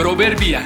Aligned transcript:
Proverbia. 0.00 0.64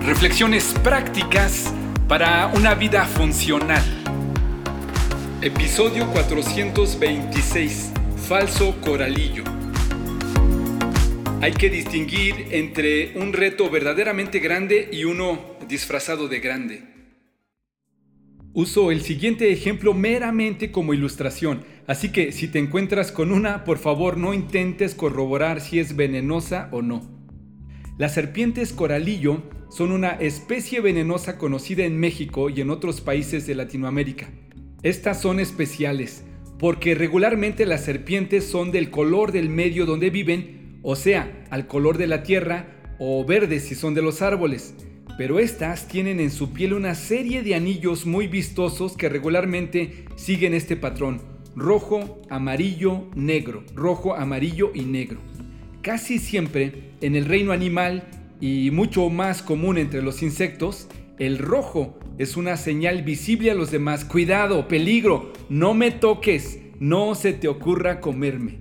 Reflexiones 0.00 0.74
prácticas 0.82 1.72
para 2.08 2.48
una 2.48 2.74
vida 2.74 3.04
funcional. 3.04 3.84
Episodio 5.40 6.08
426. 6.08 7.92
Falso 8.26 8.74
coralillo. 8.80 9.44
Hay 11.40 11.52
que 11.52 11.70
distinguir 11.70 12.48
entre 12.50 13.16
un 13.16 13.32
reto 13.32 13.70
verdaderamente 13.70 14.40
grande 14.40 14.88
y 14.90 15.04
uno 15.04 15.38
disfrazado 15.68 16.26
de 16.26 16.40
grande. 16.40 16.82
Uso 18.54 18.90
el 18.90 19.02
siguiente 19.02 19.52
ejemplo 19.52 19.94
meramente 19.94 20.72
como 20.72 20.94
ilustración, 20.94 21.62
así 21.86 22.10
que 22.10 22.32
si 22.32 22.48
te 22.48 22.58
encuentras 22.58 23.12
con 23.12 23.30
una, 23.30 23.62
por 23.62 23.78
favor 23.78 24.16
no 24.16 24.34
intentes 24.34 24.96
corroborar 24.96 25.60
si 25.60 25.78
es 25.78 25.94
venenosa 25.94 26.68
o 26.72 26.82
no. 26.82 27.17
Las 27.98 28.14
serpientes 28.14 28.72
coralillo 28.72 29.42
son 29.70 29.90
una 29.90 30.10
especie 30.10 30.80
venenosa 30.80 31.36
conocida 31.36 31.84
en 31.84 31.98
México 31.98 32.48
y 32.48 32.60
en 32.60 32.70
otros 32.70 33.00
países 33.00 33.44
de 33.48 33.56
Latinoamérica. 33.56 34.30
Estas 34.84 35.20
son 35.20 35.40
especiales 35.40 36.22
porque 36.60 36.94
regularmente 36.94 37.66
las 37.66 37.84
serpientes 37.84 38.44
son 38.44 38.70
del 38.70 38.90
color 38.90 39.32
del 39.32 39.48
medio 39.48 39.84
donde 39.84 40.10
viven, 40.10 40.78
o 40.84 40.94
sea, 40.94 41.44
al 41.50 41.66
color 41.66 41.98
de 41.98 42.06
la 42.06 42.22
tierra 42.22 42.94
o 43.00 43.24
verdes 43.24 43.64
si 43.64 43.74
son 43.74 43.94
de 43.94 44.02
los 44.02 44.22
árboles. 44.22 44.76
Pero 45.16 45.40
estas 45.40 45.88
tienen 45.88 46.20
en 46.20 46.30
su 46.30 46.52
piel 46.52 46.74
una 46.74 46.94
serie 46.94 47.42
de 47.42 47.56
anillos 47.56 48.06
muy 48.06 48.28
vistosos 48.28 48.96
que 48.96 49.08
regularmente 49.08 50.04
siguen 50.14 50.54
este 50.54 50.76
patrón, 50.76 51.20
rojo, 51.56 52.22
amarillo, 52.30 53.06
negro, 53.16 53.64
rojo, 53.74 54.14
amarillo 54.14 54.70
y 54.72 54.82
negro. 54.82 55.18
Casi 55.82 56.18
siempre, 56.18 56.92
en 57.00 57.14
el 57.14 57.24
reino 57.24 57.52
animal 57.52 58.04
y 58.40 58.70
mucho 58.70 59.08
más 59.10 59.42
común 59.42 59.78
entre 59.78 60.02
los 60.02 60.22
insectos, 60.22 60.88
el 61.18 61.38
rojo 61.38 61.98
es 62.18 62.36
una 62.36 62.56
señal 62.56 63.02
visible 63.02 63.50
a 63.50 63.54
los 63.54 63.70
demás. 63.70 64.04
Cuidado, 64.04 64.68
peligro, 64.68 65.32
no 65.48 65.74
me 65.74 65.90
toques, 65.90 66.58
no 66.80 67.14
se 67.14 67.32
te 67.32 67.48
ocurra 67.48 68.00
comerme. 68.00 68.58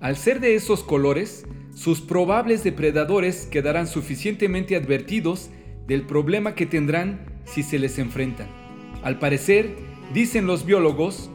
Al 0.00 0.16
ser 0.16 0.40
de 0.40 0.54
esos 0.54 0.82
colores, 0.82 1.46
sus 1.74 2.00
probables 2.00 2.64
depredadores 2.64 3.46
quedarán 3.46 3.86
suficientemente 3.86 4.74
advertidos 4.74 5.50
del 5.86 6.02
problema 6.02 6.54
que 6.54 6.66
tendrán 6.66 7.26
si 7.44 7.62
se 7.62 7.78
les 7.78 7.98
enfrentan. 7.98 8.48
Al 9.02 9.18
parecer, 9.18 9.76
dicen 10.12 10.46
los 10.46 10.64
biólogos, 10.64 11.30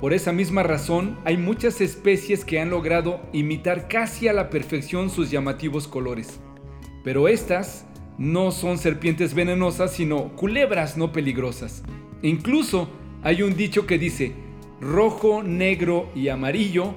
por 0.00 0.14
esa 0.14 0.32
misma 0.32 0.62
razón, 0.62 1.18
hay 1.26 1.36
muchas 1.36 1.82
especies 1.82 2.46
que 2.46 2.58
han 2.58 2.70
logrado 2.70 3.20
imitar 3.34 3.86
casi 3.86 4.28
a 4.28 4.32
la 4.32 4.48
perfección 4.48 5.10
sus 5.10 5.30
llamativos 5.30 5.86
colores. 5.86 6.40
Pero 7.04 7.28
estas 7.28 7.86
no 8.16 8.50
son 8.50 8.78
serpientes 8.78 9.34
venenosas, 9.34 9.92
sino 9.92 10.34
culebras 10.36 10.96
no 10.96 11.12
peligrosas. 11.12 11.82
incluso 12.22 12.88
hay 13.22 13.42
un 13.42 13.54
dicho 13.54 13.86
que 13.86 13.98
dice, 13.98 14.32
rojo, 14.80 15.42
negro 15.42 16.08
y 16.14 16.28
amarillo, 16.28 16.94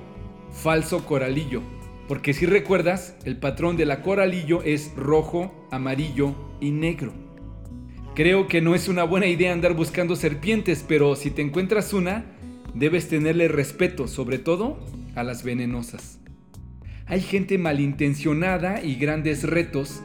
falso 0.52 1.06
coralillo. 1.06 1.62
Porque 2.08 2.34
si 2.34 2.46
recuerdas, 2.46 3.18
el 3.26 3.38
patrón 3.38 3.76
de 3.76 3.86
la 3.86 4.02
coralillo 4.02 4.62
es 4.64 4.94
rojo, 4.96 5.54
amarillo 5.72 6.34
y 6.62 6.72
negro. 6.72 7.12
Creo 8.16 8.48
que 8.48 8.62
no 8.62 8.76
es 8.76 8.88
una 8.88 9.04
buena 9.04 9.28
idea 9.28 9.52
andar 9.52 9.74
buscando 9.74 10.16
serpientes, 10.16 10.86
pero 10.88 11.16
si 11.16 11.31
te 11.31 11.42
encuentras 11.42 11.94
una, 11.94 12.26
Debes 12.73 13.07
tenerle 13.07 13.47
respeto, 13.47 14.07
sobre 14.07 14.39
todo 14.39 14.79
a 15.16 15.23
las 15.23 15.43
venenosas. 15.43 16.19
Hay 17.05 17.21
gente 17.21 17.57
malintencionada 17.57 18.81
y 18.81 18.95
grandes 18.95 19.43
retos 19.43 20.02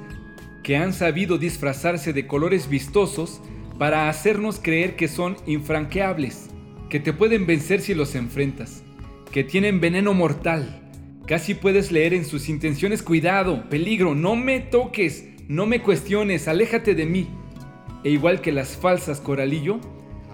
que 0.63 0.77
han 0.77 0.93
sabido 0.93 1.39
disfrazarse 1.39 2.13
de 2.13 2.27
colores 2.27 2.69
vistosos 2.69 3.41
para 3.79 4.09
hacernos 4.09 4.61
creer 4.61 4.97
que 4.97 5.09
son 5.09 5.37
infranqueables, 5.47 6.51
que 6.91 7.01
te 7.01 7.13
pueden 7.13 7.47
vencer 7.47 7.81
si 7.81 7.95
los 7.95 8.15
enfrentas, 8.15 8.83
que 9.33 9.45
tienen 9.45 9.81
veneno 9.81 10.13
mortal. 10.13 10.83
Casi 11.27 11.55
puedes 11.55 11.93
leer 11.93 12.13
en 12.13 12.25
sus 12.25 12.49
intenciones 12.49 13.03
cuidado, 13.03 13.69
peligro, 13.69 14.15
no 14.15 14.35
me 14.35 14.61
toques, 14.61 15.29
no 15.47 15.67
me 15.67 15.81
cuestiones, 15.81 16.49
aléjate 16.49 16.95
de 16.95 17.07
mí. 17.07 17.29
E 18.05 18.11
igual 18.11 18.41
que 18.41 18.53
las 18.53 18.77
falsas 18.77 19.21
coralillo, 19.21 19.81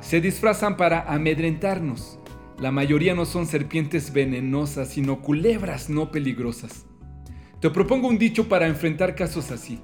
se 0.00 0.20
disfrazan 0.20 0.76
para 0.76 1.02
amedrentarnos, 1.02 2.18
la 2.58 2.70
mayoría 2.70 3.14
no 3.14 3.24
son 3.26 3.46
serpientes 3.46 4.12
venenosas, 4.12 4.88
sino 4.88 5.20
culebras 5.20 5.90
no 5.90 6.10
peligrosas. 6.10 6.86
Te 7.60 7.70
propongo 7.70 8.08
un 8.08 8.18
dicho 8.18 8.48
para 8.48 8.66
enfrentar 8.66 9.14
casos 9.14 9.50
así. 9.50 9.80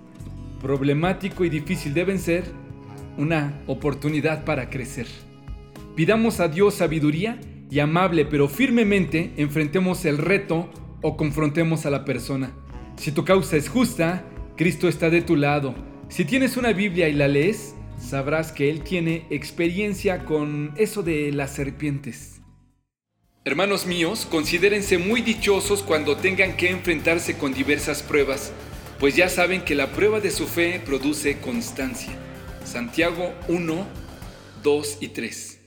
Problemático 0.60 1.44
y 1.44 1.48
difícil 1.48 1.94
deben 1.94 2.18
ser 2.18 2.44
una 3.16 3.60
oportunidad 3.66 4.44
para 4.44 4.70
crecer. 4.70 5.06
Pidamos 5.96 6.38
a 6.40 6.48
Dios 6.48 6.74
sabiduría 6.74 7.40
y 7.70 7.80
amable 7.80 8.24
pero 8.24 8.48
firmemente 8.48 9.32
enfrentemos 9.36 10.04
el 10.04 10.18
reto 10.18 10.70
o 11.02 11.16
confrontemos 11.16 11.86
a 11.86 11.90
la 11.90 12.04
persona. 12.04 12.52
Si 12.96 13.12
tu 13.12 13.24
causa 13.24 13.56
es 13.56 13.68
justa, 13.68 14.24
Cristo 14.56 14.88
está 14.88 15.10
de 15.10 15.22
tu 15.22 15.36
lado. 15.36 15.74
Si 16.08 16.24
tienes 16.24 16.56
una 16.56 16.72
Biblia 16.72 17.08
y 17.08 17.14
la 17.14 17.28
lees, 17.28 17.74
sabrás 17.98 18.52
que 18.52 18.70
Él 18.70 18.82
tiene 18.82 19.26
experiencia 19.30 20.24
con 20.24 20.72
eso 20.76 21.02
de 21.02 21.32
las 21.32 21.54
serpientes. 21.54 22.39
Hermanos 23.42 23.86
míos, 23.86 24.26
considérense 24.30 24.98
muy 24.98 25.22
dichosos 25.22 25.82
cuando 25.82 26.18
tengan 26.18 26.58
que 26.58 26.68
enfrentarse 26.68 27.38
con 27.38 27.54
diversas 27.54 28.02
pruebas, 28.02 28.52
pues 28.98 29.16
ya 29.16 29.30
saben 29.30 29.62
que 29.64 29.74
la 29.74 29.92
prueba 29.92 30.20
de 30.20 30.30
su 30.30 30.46
fe 30.46 30.78
produce 30.84 31.38
constancia. 31.38 32.12
Santiago 32.66 33.32
1, 33.48 33.86
2 34.62 34.98
y 35.00 35.08
3. 35.08 35.59